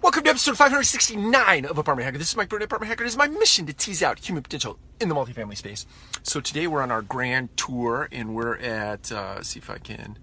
[0.00, 2.18] Welcome to episode 569 of Apartment Hacker.
[2.18, 3.02] This is Mike Burnett, Apartment Hacker.
[3.02, 5.86] It is my mission to tease out human potential in the multifamily space.
[6.22, 10.16] So today we're on our grand tour and we're at, uh, see if I can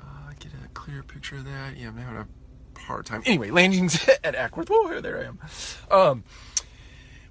[0.00, 1.76] uh, get a clear picture of that.
[1.76, 3.22] Yeah, I'm having a hard time.
[3.26, 4.68] Anyway, landings at Ackworth.
[4.70, 5.38] Oh, there I am.
[5.90, 6.24] Um,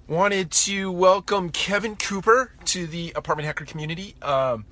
[0.06, 4.14] wanted to welcome Kevin Cooper to the Apartment Hacker community.
[4.22, 4.66] Um,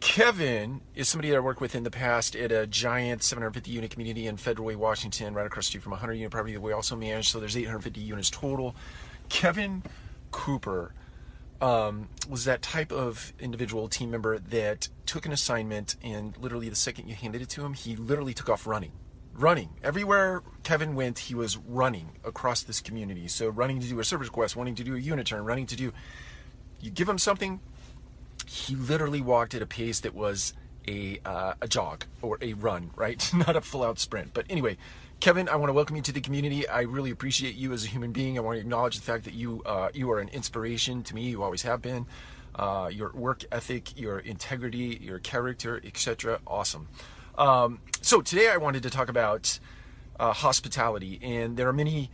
[0.00, 3.90] Kevin is somebody that I worked with in the past at a giant 750 unit
[3.90, 6.60] community in Federal Way, Washington, right across the street from a 100 unit property that
[6.60, 7.30] we also manage.
[7.30, 8.76] So there's 850 units total.
[9.28, 9.82] Kevin
[10.30, 10.92] Cooper
[11.60, 16.76] um, was that type of individual team member that took an assignment and literally the
[16.76, 18.92] second you handed it to him, he literally took off running.
[19.32, 19.70] Running.
[19.82, 23.28] Everywhere Kevin went, he was running across this community.
[23.28, 25.76] So running to do a service request, wanting to do a unit turn, running to
[25.76, 25.92] do.
[26.80, 27.60] You give him something,
[28.46, 30.54] he literally walked at a pace that was
[30.88, 33.30] a uh, a jog or a run, right?
[33.34, 34.32] Not a full out sprint.
[34.34, 34.76] But anyway,
[35.20, 36.68] Kevin, I want to welcome you to the community.
[36.68, 38.38] I really appreciate you as a human being.
[38.38, 41.28] I want to acknowledge the fact that you uh, you are an inspiration to me.
[41.30, 42.06] You always have been.
[42.54, 46.40] Uh, your work ethic, your integrity, your character, etc.
[46.46, 46.88] Awesome.
[47.36, 49.58] Um, so today I wanted to talk about
[50.18, 52.10] uh, hospitality, and there are many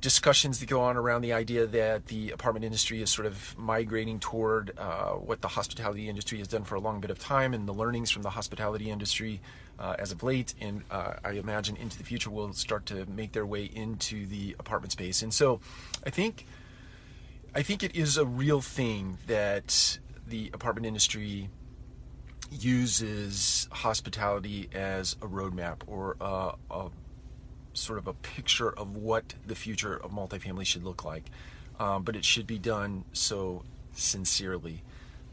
[0.00, 4.20] discussions that go on around the idea that the apartment industry is sort of migrating
[4.20, 7.66] toward uh, what the hospitality industry has done for a long bit of time and
[7.66, 9.40] the learnings from the hospitality industry
[9.78, 10.54] uh, as of late.
[10.60, 14.54] And uh, I imagine into the future will start to make their way into the
[14.58, 15.22] apartment space.
[15.22, 15.60] And so
[16.06, 16.46] I think
[17.54, 21.48] I think it is a real thing that the apartment industry
[22.50, 26.90] uses hospitality as a roadmap or a, a
[27.78, 31.30] sort of a picture of what the future of multifamily should look like,
[31.78, 34.82] um, but it should be done so sincerely.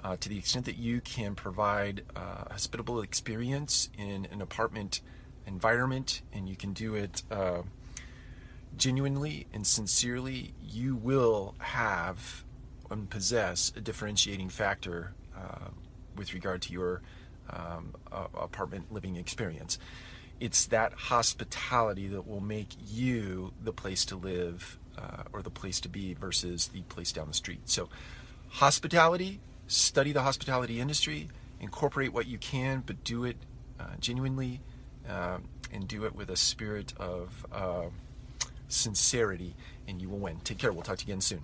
[0.03, 5.01] Uh, to the extent that you can provide a hospitable experience in an apartment
[5.47, 7.61] environment and you can do it uh,
[8.77, 12.43] genuinely and sincerely, you will have
[12.91, 15.69] and possess a differentiating factor uh,
[16.15, 17.01] with regard to your
[17.49, 17.93] um,
[18.35, 19.79] apartment living experience
[20.39, 25.79] it's that hospitality that will make you the place to live uh, or the place
[25.81, 27.61] to be versus the place down the street.
[27.65, 27.89] So,
[28.49, 31.29] hospitality, study the hospitality industry,
[31.59, 33.37] incorporate what you can, but do it
[33.79, 34.61] uh, genuinely
[35.09, 37.85] um, and do it with a spirit of uh,
[38.67, 39.55] sincerity,
[39.87, 40.39] and you will win.
[40.43, 40.71] Take care.
[40.71, 41.41] We'll talk to you again soon.